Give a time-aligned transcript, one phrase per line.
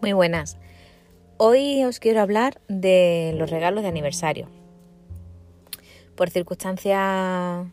[0.00, 0.56] Muy buenas.
[1.36, 4.48] Hoy os quiero hablar de los regalos de aniversario.
[6.16, 7.66] Por circunstancias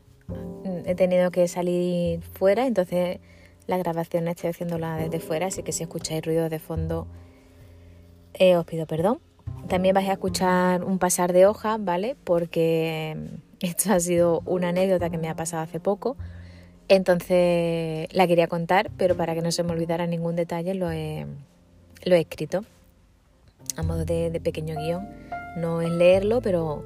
[0.86, 3.20] he tenido que salir fuera, entonces
[3.66, 7.08] la grabación estoy haciéndola desde fuera, así que si escucháis ruido de fondo
[8.34, 9.22] eh, os pido perdón.
[9.70, 12.18] También vais a escuchar un pasar de hoja, ¿vale?
[12.26, 13.16] Porque
[13.62, 16.18] esto ha sido una anécdota que me ha pasado hace poco.
[16.90, 21.26] Entonces la quería contar, pero para que no se me olvidara ningún detalle lo he,
[22.04, 22.64] lo he escrito
[23.76, 25.08] a modo de, pequeño guion.
[25.56, 26.86] No es leerlo, pero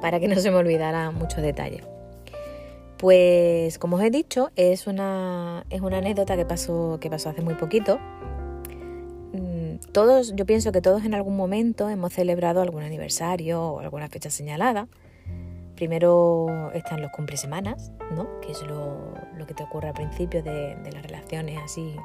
[0.00, 1.82] para que no se me olvidara muchos detalles.
[2.98, 7.42] Pues como os he dicho, es una, es una anécdota que pasó, que pasó hace
[7.42, 7.98] muy poquito.
[9.32, 14.08] Mm, todos, yo pienso que todos en algún momento hemos celebrado algún aniversario o alguna
[14.08, 14.86] fecha señalada.
[15.74, 18.40] Primero están los cumplisemanas, ¿no?
[18.40, 21.96] que es lo, lo que te ocurre al principio de, de, las relaciones así.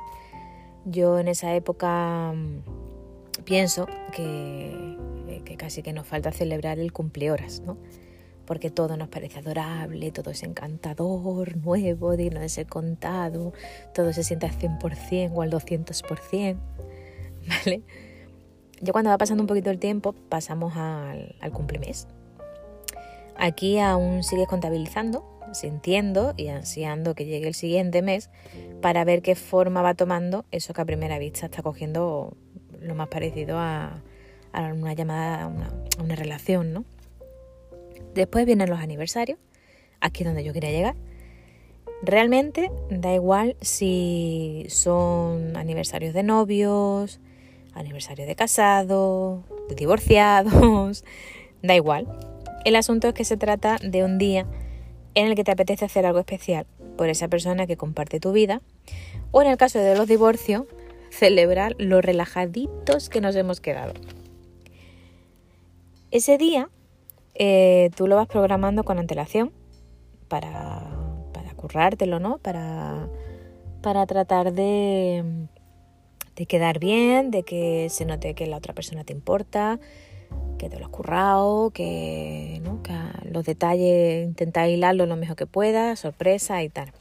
[0.89, 4.97] Yo en esa época mm, pienso que,
[5.45, 7.77] que casi que nos falta celebrar el cumplehoras, ¿no?
[8.47, 13.53] porque todo nos parece adorable, todo es encantador, nuevo, digno de ser contado,
[13.93, 16.57] todo se siente al 100% o al 200%,
[17.47, 17.81] ¿vale?
[18.79, 22.07] Ya cuando va pasando un poquito el tiempo, pasamos al, al cumplimés.
[23.35, 28.29] Aquí aún sigues contabilizando, sintiendo y ansiando que llegue el siguiente mes
[28.81, 32.35] para ver qué forma va tomando eso que a primera vista está cogiendo
[32.81, 34.01] lo más parecido a,
[34.53, 35.67] una llamada, a una,
[35.97, 36.85] a una relación, ¿no?
[38.13, 39.37] Después vienen los aniversarios,
[40.01, 40.95] aquí es donde yo quería llegar.
[42.01, 47.19] Realmente da igual si son aniversarios de novios,
[47.73, 51.03] aniversarios de casados, de divorciados,
[51.63, 52.07] da igual.
[52.65, 54.45] El asunto es que se trata de un día
[55.17, 58.61] en el que te apetece hacer algo especial por esa persona que comparte tu vida,
[59.31, 60.65] o en el caso de los divorcios,
[61.09, 63.93] celebrar los relajaditos que nos hemos quedado.
[66.11, 66.69] Ese día
[67.33, 69.51] eh, tú lo vas programando con antelación
[70.27, 70.85] para,
[71.33, 72.37] para currártelo, ¿no?
[72.37, 73.09] Para,
[73.81, 75.47] para tratar de,
[76.35, 79.79] de quedar bien, de que se note que la otra persona te importa,
[80.57, 82.81] que te lo has currado, que, ¿no?
[83.31, 86.91] los detalles intenta hilarlo lo mejor que puedas, sorpresa y tal.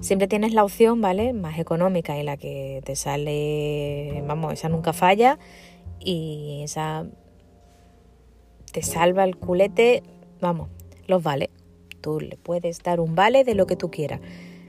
[0.00, 1.32] Siempre tienes la opción, ¿vale?
[1.32, 5.38] Más económica y la que te sale, vamos, esa nunca falla
[6.00, 7.06] y esa
[8.72, 10.02] te salva el culete,
[10.40, 10.68] vamos,
[11.06, 11.50] los vale.
[12.00, 14.20] Tú le puedes dar un vale de lo que tú quieras.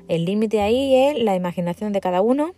[0.07, 2.51] El límite ahí es la imaginación de cada uno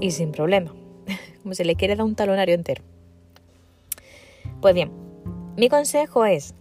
[0.00, 0.74] y sin problema.
[1.42, 2.82] Como se le quiere dar un talonario entero.
[4.66, 4.90] Pues bien,
[5.56, 6.56] mi consejo es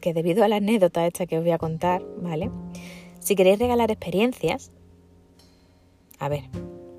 [0.00, 2.50] que debido a la anécdota esta que os voy a contar, ¿vale?
[3.18, 4.72] Si queréis regalar experiencias,
[6.18, 6.44] a ver,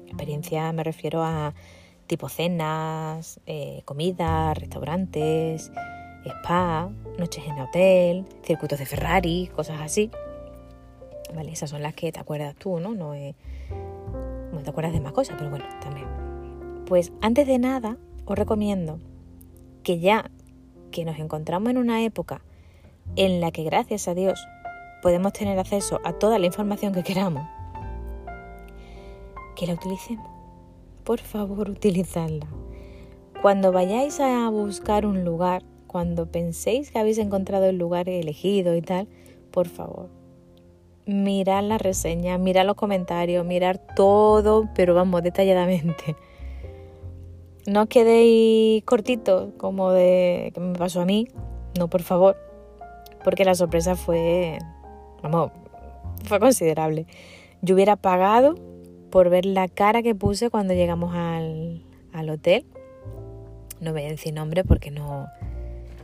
[0.06, 1.56] experiencia me refiero a
[2.06, 5.72] tipo cenas, eh, comidas, restaurantes,
[6.26, 10.12] spa, noches en hotel, circuitos de Ferrari, cosas así.
[11.34, 12.94] Vale, esas son las que te acuerdas tú, ¿no?
[12.94, 16.06] No, no te acuerdas de más cosas, pero bueno, también.
[16.86, 19.00] Pues antes de nada, os recomiendo
[19.84, 20.30] que ya
[20.92, 22.42] que nos encontramos en una época
[23.16, 24.40] en la que gracias a Dios
[25.02, 27.46] podemos tener acceso a toda la información que queramos,
[29.56, 30.34] que la utilicemos
[31.04, 32.48] por favor utilizadla.
[33.42, 38.82] Cuando vayáis a buscar un lugar, cuando penséis que habéis encontrado el lugar elegido y
[38.82, 39.08] tal,
[39.52, 40.10] por favor,
[41.06, 46.16] mirad la reseña, mirad los comentarios, mirad todo, pero vamos, detalladamente.
[47.66, 51.28] No os quedéis cortitos como de que me pasó a mí,
[51.78, 52.36] no, por favor,
[53.24, 54.60] porque la sorpresa fue,
[55.22, 55.52] vamos,
[56.26, 57.08] fue considerable.
[57.62, 58.56] Yo hubiera pagado
[59.10, 62.66] por ver la cara que puse cuando llegamos al, al hotel.
[63.80, 65.28] No voy a decir nombre porque no,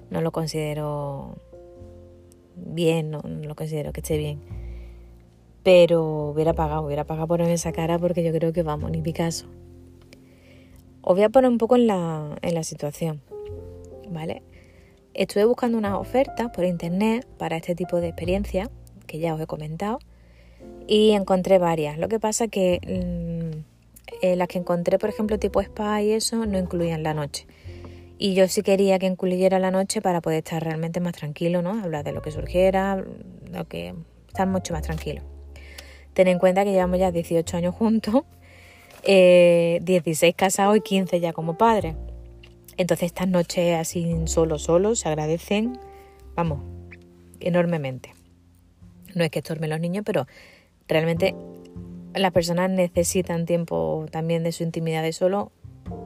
[0.10, 1.38] no lo considero
[2.56, 4.40] bien, no, no, lo considero que esté bien.
[5.64, 9.48] Pero hubiera pagado, hubiera pagado por esa cara porque yo creo que vamos, ni Picasso.
[11.10, 13.20] Os voy a poner un poco en la, situación,
[14.12, 14.44] ¿vale?
[15.16, 18.70] Estuve buscando unas ofertas por internet para este tipo de experiencia
[19.08, 19.98] que ya os he comentado
[20.86, 21.98] y encontré varias.
[21.98, 23.64] Lo que pasa que mmm,
[24.22, 27.48] eh, las que encontré, por ejemplo, tipo spa y eso, no incluían la noche.
[28.20, 31.72] Y yo sí quería que incluyera la noche para poder estar realmente más tranquilo, ¿no?
[31.84, 33.04] Hablar de lo que surgiera,
[33.52, 33.96] lo que
[34.28, 35.24] estar mucho más tranquilo.
[36.14, 38.26] Ten en cuenta que llevamos ya 18 años juntos,
[39.04, 41.96] eh, 16 casados y 15 ya como padres.
[42.78, 45.78] Entonces estas noches así solo, solo, se agradecen,
[46.36, 46.60] vamos,
[47.40, 48.14] enormemente.
[49.16, 50.28] No es que estormen los niños, pero
[50.88, 51.36] realmente
[52.14, 55.52] las personas necesitan tiempo también de su intimidad de solo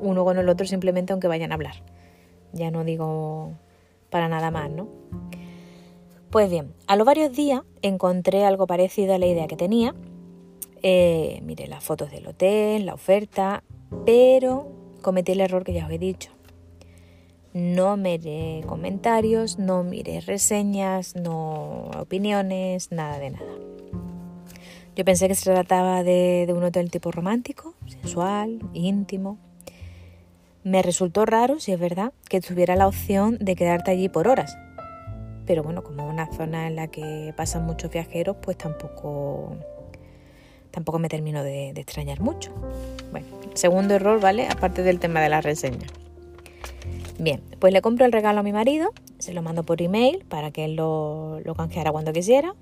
[0.02, 1.76] uno con el otro simplemente aunque vayan a hablar.
[2.54, 3.54] Ya no digo
[4.10, 4.88] para nada más, ¿no?
[6.30, 9.94] Pues bien, a los varios días encontré algo parecido a la idea que tenía.
[10.84, 13.64] Eh, miré las fotos del hotel, la oferta,
[14.06, 14.70] pero
[15.02, 16.32] cometí el error que ya os he dicho.
[17.54, 23.54] No miré comentarios, no miré reseñas, no opiniones, nada de nada.
[24.96, 29.38] Yo pensé que se trataba de, de un hotel tipo romántico, sensual, íntimo.
[30.64, 34.58] Me resultó raro, si es verdad, que tuviera la opción de quedarte allí por horas.
[35.46, 39.58] Pero bueno, como es una zona en la que pasan muchos viajeros, pues tampoco,
[40.74, 42.52] tampoco me termino de, extrañar mucho.
[43.12, 44.48] Bueno, segundo error, ¿vale?
[44.48, 45.86] Aparte del tema de la reseña.
[47.20, 50.50] Bien, pues le compro el regalo a mi marido, se lo mando por email para
[50.50, 52.56] que él lo, canjeara cuando quisiera,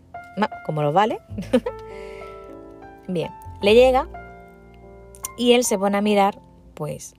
[0.66, 1.20] como lo vale.
[3.08, 3.32] Bien,
[3.62, 4.10] le llega
[5.38, 6.38] y él se pone a mirar,
[6.74, 7.16] pues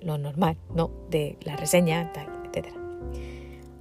[0.00, 0.90] lo normal, ¿no?
[1.08, 2.74] De la reseña, tal, etc.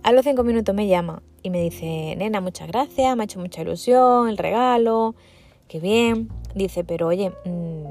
[0.04, 3.40] A los cinco minutos me llama y me dice, nena, muchas gracias, me ha hecho
[3.40, 5.16] mucha ilusión el regalo,
[5.72, 6.28] qué bien.
[6.54, 7.86] Dice, pero oye, mm,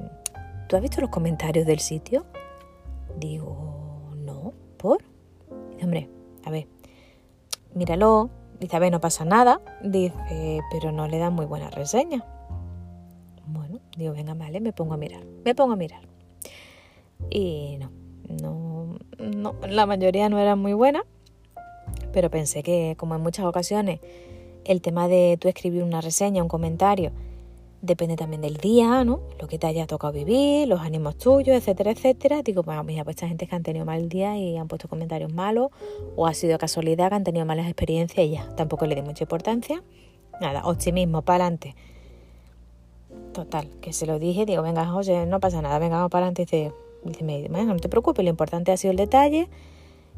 [0.69, 2.27] ¿tú has visto los comentarios del sitio?
[3.17, 4.99] Digo, no, ¿por?
[5.71, 6.11] Dice, hombre,
[6.45, 6.67] a ver,
[7.75, 8.29] míralo.
[8.61, 9.63] Dice, a ver, no pasa nada.
[9.83, 12.23] Dice, pero no le dan muy buena reseña.
[13.47, 15.25] Bueno, digo, venga, vale, me pongo a mirar.
[15.43, 16.03] Me pongo a mirar.
[17.31, 17.91] Y no,
[18.29, 21.03] no, no, la mayoría no era muy buena,
[22.13, 24.01] pero pensé que como en muchas ocasiones
[24.67, 27.13] el tema de tú escribir una reseña, un comentario,
[27.83, 29.21] depende también del día, ¿no?
[29.41, 32.43] Lo que te haya tocado vivir, los ánimos tuyos, etcétera, etcétera.
[32.43, 35.33] Digo, bueno, mira, pues esta gente que han tenido mal día y han puesto comentarios
[35.33, 35.71] malos,
[36.17, 39.25] o ha sido casualidad que han tenido malas experiencias y ya, tampoco le di mucha
[39.25, 39.83] importancia.
[40.41, 41.75] Nada, optimismo, para adelante.
[43.33, 46.73] Total, que se lo dije, digo, venga, José, no pasa nada, venga, vamos para adelante.
[47.05, 49.49] Dice, bueno, no te preocupes, lo importante ha sido el detalle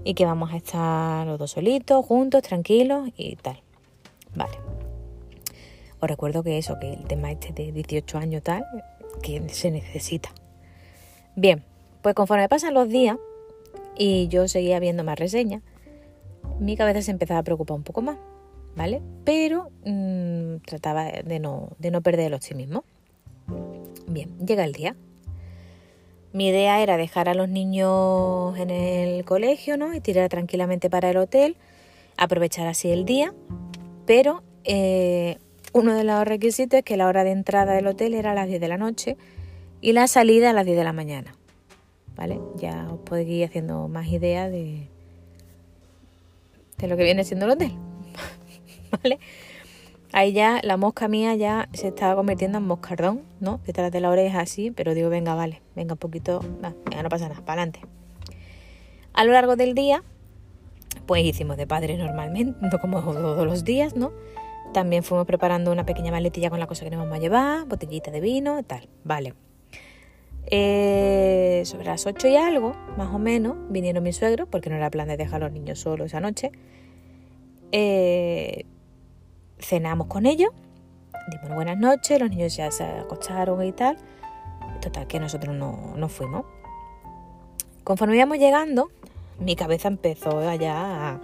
[0.04, 3.60] y que vamos a estar los dos solitos, juntos, tranquilos y tal.
[4.34, 4.71] Vale.
[6.02, 8.66] Os recuerdo que eso, que el tema este de 18 años tal,
[9.22, 10.30] que se necesita.
[11.36, 11.62] Bien,
[12.02, 13.18] pues conforme pasan los días
[13.96, 15.62] y yo seguía viendo más reseñas,
[16.58, 18.18] mi cabeza se empezaba a preocupar un poco más,
[18.74, 19.00] ¿vale?
[19.24, 22.82] Pero mmm, trataba de no, de no perder el optimismo.
[24.08, 24.96] Bien, llega el día,
[26.32, 29.94] mi idea era dejar a los niños en el colegio, ¿no?
[29.94, 31.56] Y tirar tranquilamente para el hotel,
[32.16, 33.32] aprovechar así el día,
[34.04, 35.38] pero eh,
[35.72, 38.48] uno de los requisitos es que la hora de entrada del hotel era a las
[38.48, 39.16] 10 de la noche
[39.80, 41.34] y la salida a las 10 de la mañana.
[42.14, 42.38] ¿Vale?
[42.56, 44.88] Ya os podéis ir haciendo más idea de,
[46.78, 47.72] de lo que viene siendo el hotel.
[49.02, 49.18] ¿Vale?
[50.12, 53.60] Ahí ya la mosca mía ya se estaba convirtiendo en moscardón, ¿no?
[53.64, 57.30] Detrás de la oreja así, pero digo, venga, vale, venga un poquito, venga, no pasa
[57.30, 57.80] nada, para adelante.
[59.14, 60.02] A lo largo del día,
[61.06, 64.12] pues hicimos de padre normalmente, no como todos los días, ¿no?
[64.72, 68.10] También fuimos preparando una pequeña maletilla con la cosa que nos vamos a llevar, botellita
[68.10, 69.34] de vino, tal, vale.
[70.46, 74.90] Eh, sobre las 8 y algo, más o menos, vinieron mis suegros, porque no era
[74.90, 76.52] plan de dejar a los niños solos esa noche.
[77.70, 78.64] Eh,
[79.58, 80.50] cenamos con ellos,
[81.30, 83.98] dimos buenas noches, los niños ya se acostaron y tal.
[84.80, 86.44] Total, que nosotros no, no fuimos.
[87.84, 88.90] Conforme íbamos llegando,
[89.38, 91.20] mi cabeza empezó ya a,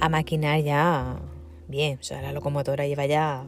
[0.00, 1.16] a maquinar ya
[1.74, 3.44] bien, o sea, la locomotora iba ya...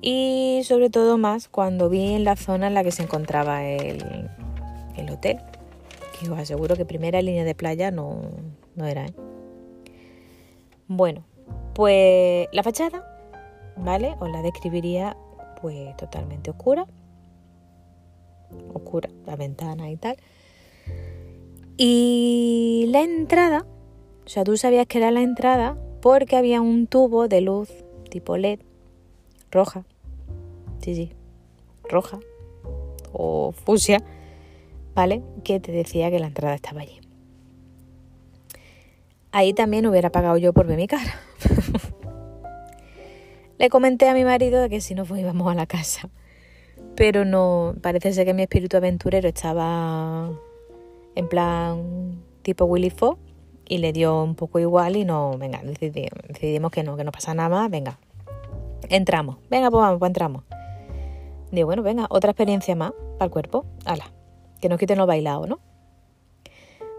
[0.00, 4.30] Y sobre todo más cuando vi en la zona en la que se encontraba el,
[4.96, 5.38] el hotel,
[6.18, 8.20] que os aseguro que primera línea de playa no,
[8.76, 9.06] no era.
[9.06, 9.14] ¿eh?
[10.86, 11.24] Bueno,
[11.74, 13.04] pues la fachada,
[13.76, 14.14] ¿vale?
[14.20, 15.16] Os la describiría
[15.60, 16.86] pues totalmente oscura.
[18.72, 20.16] Oscura, la ventana y tal.
[21.76, 23.66] Y la entrada,
[24.24, 27.70] o sea, tú sabías que era la entrada porque había un tubo de luz
[28.10, 28.60] tipo LED,
[29.50, 29.84] roja.
[30.80, 31.12] Sí, sí,
[31.88, 32.20] roja
[33.12, 34.02] o fusia,
[34.94, 35.22] ¿vale?
[35.44, 37.00] Que te decía que la entrada estaba allí.
[39.32, 41.20] Ahí también hubiera pagado yo por ver mi cara.
[43.58, 46.08] Le comenté a mi marido que si no pues íbamos a la casa.
[46.94, 50.30] Pero no, parece ser que mi espíritu aventurero estaba
[51.14, 53.18] en plan tipo Willy Fox
[53.68, 57.34] y le dio un poco igual y no, venga, decidimos, que no, que no pasa
[57.34, 57.98] nada más, venga,
[58.88, 60.44] entramos, venga, pues vamos, pues entramos.
[61.52, 64.12] Digo, bueno, venga, otra experiencia más para el cuerpo, ala,
[64.60, 65.60] que nos quiten los bailados, ¿no?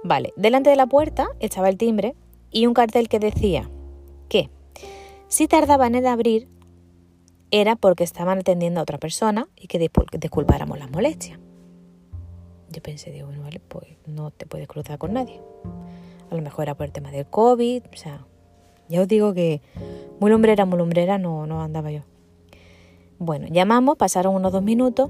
[0.04, 2.16] Vale, delante de la puerta estaba el timbre
[2.52, 3.70] y un cartel que decía
[4.30, 4.50] que
[5.28, 6.48] si tardaban en abrir
[7.52, 11.40] era porque estaban atendiendo a otra persona y que disculpáramos las molestias.
[12.70, 15.42] Yo pensé, digo, bueno, vale, pues no te puedes cruzar con nadie.
[16.29, 18.25] A lo mejor era por el tema del COVID, o sea,
[18.89, 19.62] ya os digo que
[20.19, 22.01] muy lumbrera, muy lumbrera no, no andaba yo.
[23.19, 25.09] Bueno, llamamos, pasaron unos dos minutos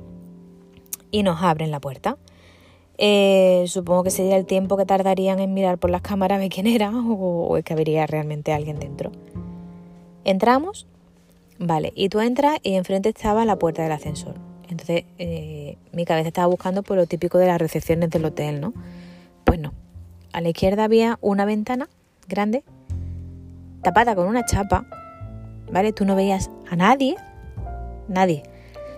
[1.11, 2.17] y nos abren la puerta.
[2.97, 6.49] Eh, supongo que sería el tiempo que tardarían en mirar por las cámaras a ver
[6.49, 9.11] quién era o, es que habría realmente alguien dentro.
[10.25, 10.85] Entramos,
[11.57, 14.35] vale, y tú entras y enfrente estaba la puerta del ascensor.
[14.67, 18.73] Entonces eh, mi cabeza estaba buscando por lo típico de las recepciones del hotel, ¿no?
[19.45, 19.71] Pues no.
[20.31, 21.89] A la izquierda había una ventana
[22.27, 22.63] grande,
[23.81, 24.86] tapada con una chapa,
[25.71, 25.91] ¿vale?
[25.91, 27.15] Tú no veías a nadie,
[28.07, 28.43] nadie.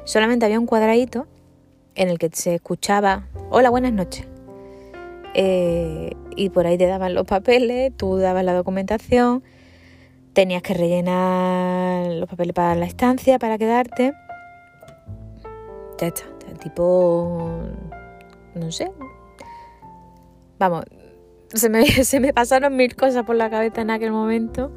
[0.04, 1.28] Solamente había un cuadradito
[1.96, 4.28] en el que se escuchaba, hola, buenas noches.
[5.34, 9.42] Eh, y por ahí te daban los papeles, tú dabas la documentación,
[10.34, 14.14] tenías que rellenar los papeles para la estancia, para quedarte.
[15.98, 16.26] Ya está,
[16.62, 17.62] tipo,
[18.56, 18.92] no sé.
[20.60, 20.84] Vamos,
[22.04, 24.72] se me, pasaron mil cosas por la cabeza en aquel momento.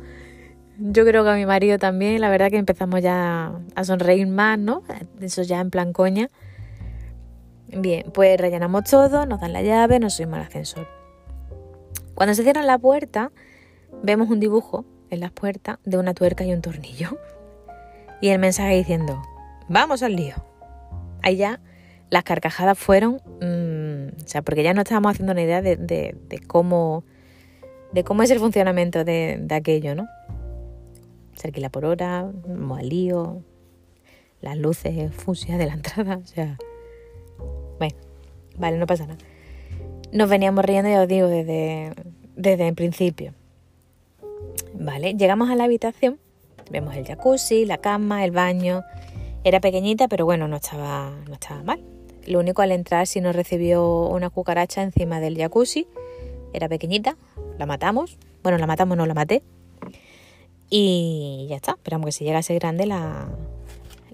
[0.78, 4.59] Yo creo que a mi marido también, la verdad que empezamos ya a sonreír más,
[4.59, 4.83] ¿no?
[5.21, 6.31] Eso ya en plan coña.
[7.69, 10.88] Bien, pues rellenamos todo, nos dan la llave, nos subimos al ascensor.
[12.14, 13.31] Cuando se cierra la puerta,
[14.02, 17.19] vemos un dibujo en las puertas de una tuerca y un tornillo.
[18.21, 19.23] Y el mensaje diciendo,
[19.69, 20.35] vamos al lío.
[21.23, 21.61] Ahí ya
[22.11, 23.74] las carcajadas fueron, mm,
[24.25, 26.16] o sea, porque ya no estábamos haciendo una idea de,
[26.47, 27.04] cómo
[27.93, 30.09] de cómo es el funcionamiento de, aquello, ¿no?
[31.35, 33.43] Se alquila por hora, vamos al lío,
[34.40, 36.59] las luces fusias de la entrada, o sea,
[37.78, 37.97] bueno,
[38.57, 39.19] vale, no pasa nada.
[40.12, 41.93] Nos veníamos riendo, ya os digo, desde,
[42.37, 43.35] desde el principio.
[44.75, 46.19] Vale, llegamos a la habitación,
[46.71, 48.83] vemos el jacuzzi, la cama, el baño.
[49.45, 51.93] Era pequeñita, pero bueno, no estaba, no estaba mal.
[52.26, 55.87] Lo único al entrar sí nos recibió una cucaracha encima del jacuzzi.
[56.52, 57.16] Era pequeñita,
[57.59, 58.19] la matamos.
[58.43, 59.43] Bueno, la matamos, no la maté.
[60.71, 61.73] Y ya está.
[61.73, 63.28] Esperamos que si llegase grande la,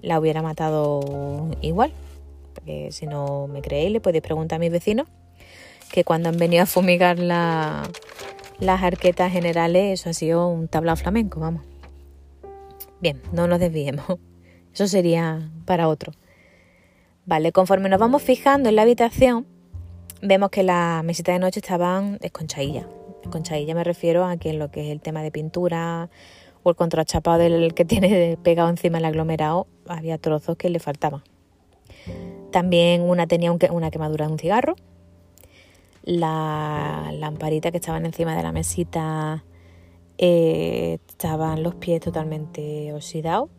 [0.01, 1.93] la hubiera matado igual
[2.53, 5.07] porque si no me creéis le podéis preguntar a mis vecinos
[5.91, 7.89] que cuando han venido a fumigar las
[8.61, 11.63] arquetas generales eso ha sido un tablao flamenco, vamos.
[13.01, 14.05] Bien, no nos desviemos.
[14.73, 16.13] Eso sería para otro.
[17.31, 19.47] Vale, conforme nos vamos fijando en la habitación,
[20.21, 22.87] vemos que las mesitas de noche estaban esconchadillas.
[23.23, 26.09] Esconchadillas me refiero a que en lo que es el tema de pintura
[26.63, 31.23] o el contrachapado del que tiene pegado encima el aglomerado, había trozos que le faltaban.
[32.51, 34.75] También una tenía una quemadura de un cigarro.
[36.03, 39.45] La lamparita que estaban encima de la mesita
[40.17, 43.51] eh, estaban los pies totalmente oxidados.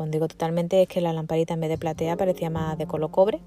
[0.00, 3.10] Cuando digo totalmente es que la lamparita en vez de platea parecía más de color
[3.10, 3.38] cobre.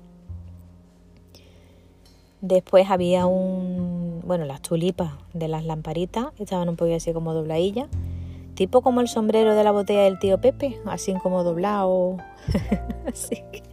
[2.41, 7.87] Después había un, bueno, las tulipas de las lamparitas estaban un poquito así como dobladillas,
[8.53, 12.17] tipo como el sombrero de la botella del tío Pepe, así como doblado.
[13.07, 13.63] así que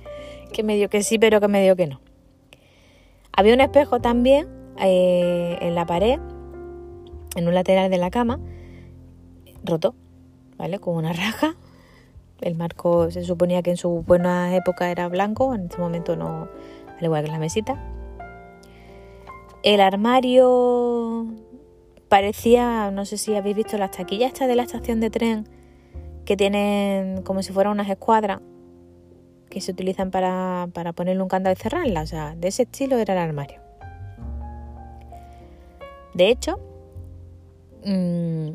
[0.51, 2.01] que me dio que sí, pero que me dio que no.
[3.31, 4.49] Había un espejo también
[4.81, 6.19] eh, en la pared,
[7.37, 8.41] en un lateral de la cama,
[9.65, 9.95] roto,
[10.57, 10.79] ¿vale?
[10.79, 11.57] Con una raja.
[12.41, 16.49] El marco se suponía que en su buena época era blanco, en este momento no,
[16.99, 17.79] al igual que la mesita.
[19.63, 21.27] El armario
[22.09, 25.49] parecía, no sé si habéis visto las taquillas estas de la estación de tren
[26.25, 28.41] que tienen como si fueran unas escuadras
[29.51, 32.03] que se utilizan para, ponerle un candado y cerrarla.
[32.03, 33.61] O sea, de ese estilo era el armario.
[36.15, 36.59] De hecho,
[37.85, 38.51] mmm,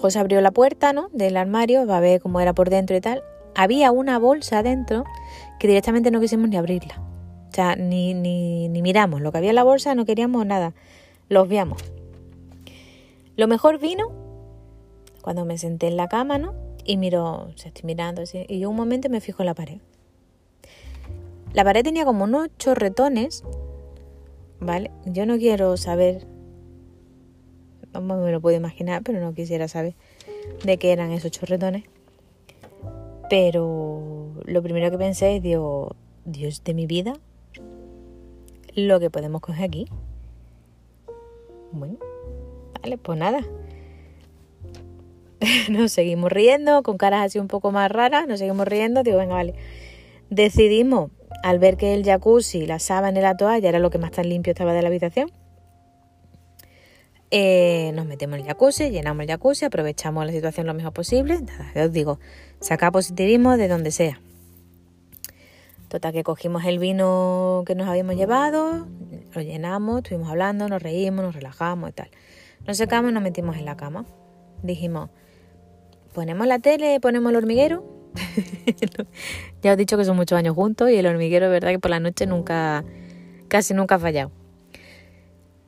[0.00, 1.08] José abrió la puerta ¿no?
[1.12, 3.22] del armario, va a ver cómo era por dentro y tal.
[3.54, 5.04] Había una bolsa dentro
[5.58, 7.02] que directamente no quisimos ni abrirla.
[7.50, 9.20] O sea, ni, ni, ni miramos.
[9.20, 10.72] Lo que había en la bolsa no queríamos nada.
[11.28, 11.82] Lo obviamos.
[13.36, 14.12] Lo mejor vino
[15.22, 16.54] cuando me senté en la cama, ¿no?
[16.84, 18.46] Y miro, o sea, estoy mirando así.
[18.48, 19.78] Y yo un momento me fijo en la pared.
[21.52, 23.44] La pared tenía como unos chorretones,
[24.60, 24.90] ¿vale?
[25.04, 26.26] Yo no quiero saber,
[27.92, 29.94] no me lo puedo imaginar, pero no quisiera saber
[30.64, 31.84] de qué eran esos chorretones.
[33.28, 35.94] Pero lo primero que pensé es, digo,
[36.24, 37.14] Dios de mi vida,
[38.74, 39.86] lo que podemos coger aquí.
[41.72, 41.96] Bueno,
[42.82, 43.40] vale, pues nada.
[45.70, 49.34] nos seguimos riendo, con caras así un poco más raras, nos seguimos riendo, digo, venga,
[49.34, 49.54] vale.
[50.28, 51.10] Decidimos
[51.42, 54.28] al ver que el jacuzzi, la sábana y la toalla era lo que más tan
[54.28, 55.30] limpio estaba de la habitación,
[57.30, 61.38] eh, nos metemos en el jacuzzi, llenamos el jacuzzi, aprovechamos la situación lo mejor posible.
[61.76, 62.18] Os digo,
[62.60, 64.20] saca positivismo de donde sea.
[65.88, 68.86] Total, que cogimos el vino que nos habíamos llevado,
[69.34, 72.10] Lo llenamos, estuvimos hablando, nos reímos, nos relajamos y tal.
[72.66, 74.04] Nos secamos y nos metimos en la cama.
[74.62, 75.10] Dijimos,
[76.14, 77.84] ponemos la tele, ponemos el hormiguero.
[79.62, 81.90] ya os he dicho que son muchos años juntos y el hormiguero, verdad que por
[81.90, 82.84] la noche nunca,
[83.48, 84.39] casi nunca ha fallado.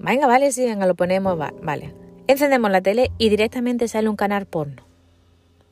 [0.02, 1.94] Venga, vale, sí, venga, lo ponemos, vale.
[2.26, 4.82] Encendemos la tele y directamente sale un canal porno.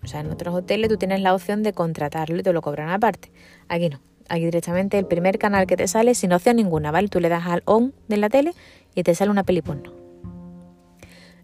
[0.04, 2.90] O sea, en otros hoteles tú tienes la opción de contratarlo y te lo cobran
[2.90, 3.32] aparte.
[3.68, 4.00] Aquí no.
[4.28, 7.08] Aquí directamente el primer canal que te sale sin opción ninguna, ¿vale?
[7.08, 8.52] Tú le das al on de la tele
[8.94, 9.92] y te sale una peli porno.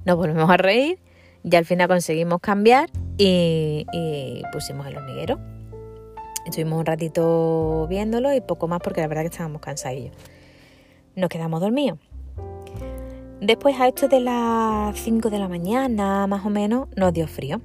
[0.05, 1.01] Nos volvemos a reír
[1.43, 2.89] y al final conseguimos cambiar
[3.19, 3.85] y,
[4.53, 5.41] pusimos el hormiguero.
[6.47, 10.15] Estuvimos un ratito viéndolo y poco más porque la verdad que estábamos cansadillos.
[11.17, 11.99] Nos quedamos dormidos.
[13.41, 17.61] Después a esto de las 5 de la mañana, más o menos, nos dio frío.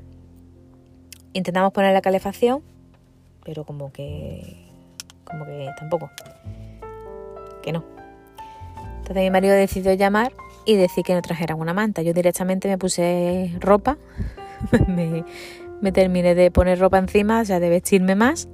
[1.33, 2.61] Intentamos poner la calefacción,
[3.45, 4.67] pero como que...
[5.23, 6.09] como que tampoco.
[7.61, 7.85] Que no.
[8.97, 10.33] Entonces mi marido decidió llamar
[10.65, 12.01] y decir que no trajeran una manta.
[12.01, 13.97] Yo directamente me puse ropa,
[14.87, 18.49] me, terminé de poner ropa encima, o sea, de vestirme más,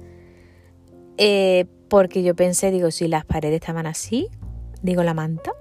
[1.16, 4.28] eh, porque yo pensé, digo, si las paredes estaban así,
[4.82, 5.52] digo, la manta,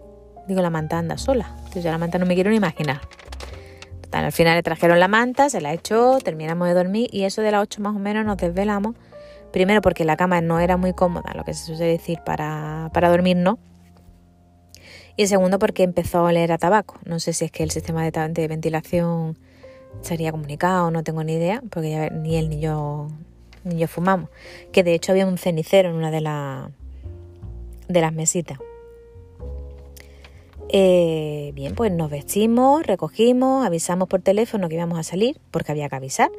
[0.48, 1.54] Digo, la manta anda sola.
[1.58, 3.02] Entonces yo la manta no me quiero ni imaginar.
[4.02, 7.42] Total, al final le trajeron la manta, se la echó, terminamos de dormir y eso
[7.42, 8.96] de las 8 más o menos nos desvelamos.
[9.52, 13.10] Primero porque la cama no era muy cómoda, lo que se suele decir, para, para
[13.10, 13.60] dormir, ¿no?
[15.20, 17.00] Y segundo porque empezó a oler a tabaco.
[17.04, 19.36] No sé si es que el sistema de, ventilación
[20.00, 23.08] estaría comunicado, no tengo ni idea, porque ya ni él ni yo,
[23.64, 24.30] ni yo fumamos.
[24.72, 26.70] Que de hecho había un cenicero en una de, la,
[27.88, 28.60] de las mesitas.
[30.70, 35.88] Eh, bien, pues nos vestimos, recogimos, avisamos por teléfono que íbamos a salir, porque había
[35.88, 36.30] que avisar,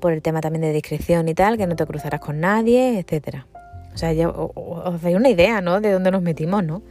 [0.00, 3.46] por el tema también de discreción y tal, que no te cruzarás con nadie, etcétera.
[3.94, 5.80] O sea, ya os dais una idea, ¿no?
[5.80, 6.82] De dónde nos metimos, ¿no?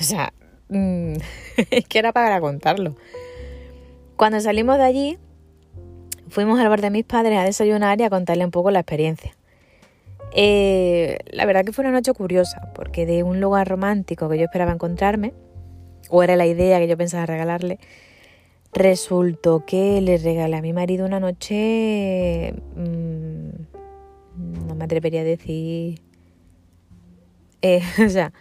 [0.00, 0.32] O sea,
[0.68, 1.14] mm,
[1.70, 2.96] es que era para contarlo.
[4.16, 5.18] Cuando salimos de allí,
[6.28, 9.36] fuimos al bar de mis padres a desayunar y a contarle un poco la experiencia.
[10.36, 14.44] Eh, la verdad que fue una noche curiosa, porque de un lugar romántico que yo
[14.44, 15.32] esperaba encontrarme,
[16.14, 17.80] o era la idea que yo pensaba regalarle,
[18.72, 23.48] resultó que le regalé a mi marido una noche, mm,
[24.68, 26.00] no me atrevería a decir,
[27.62, 28.32] eh, o sea,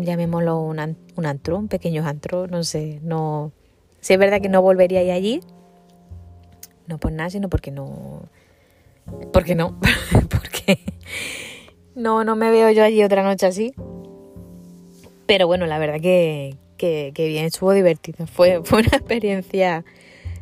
[0.00, 3.50] llamémoslo un, un antro, un pequeño antro, no sé, no,
[4.00, 5.40] si es verdad que no volvería allí,
[6.86, 8.28] no por nada, sino porque no,
[9.32, 9.80] porque no,
[10.30, 10.78] porque
[11.96, 13.74] no, no me veo yo allí otra noche así.
[15.26, 18.26] Pero bueno, la verdad que, que, bien, estuvo divertido.
[18.26, 19.84] Fue, fue una experiencia,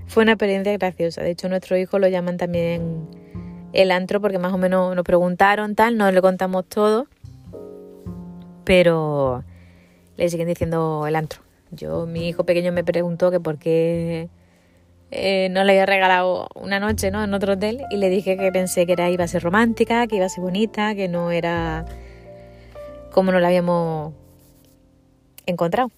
[0.06, 1.22] fue una experiencia graciosa.
[1.22, 3.06] De hecho, nuestro hijo lo llaman también
[3.72, 7.06] el antro porque más o menos nos preguntaron tal, no le contamos todo,
[8.64, 9.44] pero
[10.16, 11.40] le siguen diciendo el antro.
[11.70, 14.28] Yo, mi hijo pequeño me preguntó que por qué
[15.10, 17.24] eh, no le había regalado una noche ¿no?
[17.24, 20.16] en otro hotel y le dije que pensé que era, iba a ser romántica, que
[20.16, 21.86] iba a ser bonita, que no era
[23.10, 24.12] como no la habíamos
[25.46, 25.90] encontrado.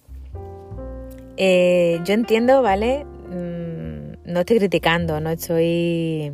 [1.37, 3.05] Eh, yo entiendo, ¿vale?
[3.05, 6.33] Mm, no estoy criticando, no estoy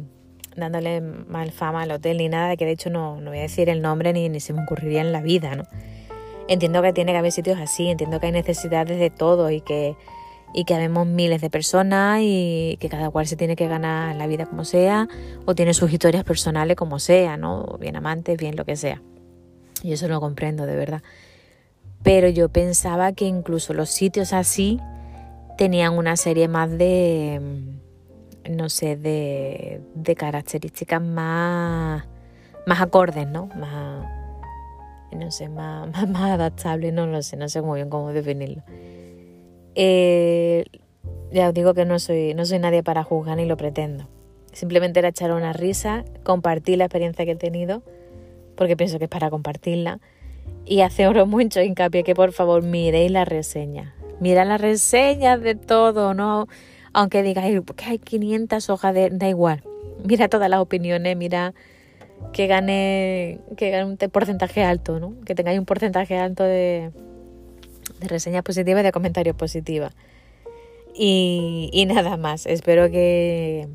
[0.56, 3.68] dándole mal fama al hotel ni nada, que de hecho no, no voy a decir
[3.68, 5.64] el nombre ni, ni se me ocurriría en la vida, ¿no?
[6.48, 9.96] Entiendo que tiene que haber sitios así, entiendo que hay necesidades de todo y que,
[10.52, 14.26] y que habemos miles de personas y que cada cual se tiene que ganar la
[14.26, 15.08] vida como sea
[15.46, 17.78] o tiene sus historias personales como sea, ¿no?
[17.80, 19.00] Bien amantes, bien lo que sea.
[19.82, 21.02] Y eso lo comprendo, de verdad
[22.02, 24.80] pero yo pensaba que incluso los sitios así
[25.58, 29.82] tenían una serie más de, mm, no sé, de,
[30.16, 32.04] características más,
[32.66, 33.46] más acordes, ¿no?
[33.46, 34.06] Más,
[35.12, 38.62] no sé, más, más, adaptables, no lo sé, no sé muy bien cómo definirlo.
[39.74, 40.64] Eh,
[41.30, 44.08] ya os digo que no soy, no soy nadie para juzgar ni lo pretendo.
[44.52, 47.82] Simplemente era echar una risa, compartir la experiencia que he tenido,
[48.56, 50.00] porque pienso que es para compartirla
[50.64, 53.94] y hace oro mucho hincapié que por favor miréis la reseña.
[54.20, 56.46] Mira las reseñas de todo, ¿no?
[56.92, 59.62] Aunque digáis que hay 500 hojas, de, da igual.
[60.04, 61.54] Mira todas las opiniones, mira
[62.32, 65.14] que gane, que gane un porcentaje alto, ¿no?
[65.24, 66.90] Que tengáis un porcentaje alto de,
[68.00, 69.92] de reseñas positivas y de comentarios positivos.
[70.94, 72.46] Y, y nada más.
[72.46, 73.68] Espero que,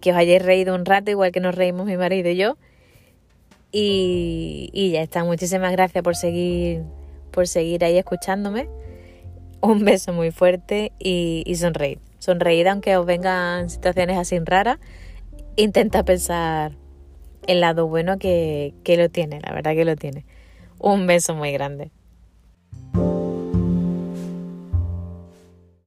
[0.00, 2.56] que os hayáis reído un rato, igual que nos reímos mi marido y yo.
[3.76, 5.24] Y, ya está.
[5.24, 6.84] Muchísimas gracias por seguir,
[7.32, 8.68] por seguir ahí escuchándome.
[9.60, 11.98] Un beso muy fuerte y, y sonreír.
[12.20, 14.78] Sonreír aunque os vengan situaciones así raras.
[15.56, 16.76] Intenta pensar
[17.48, 20.24] el lado bueno que, que lo tiene, la verdad que lo tiene.
[20.78, 21.90] Un beso muy grande.